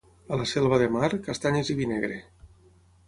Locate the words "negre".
1.93-2.19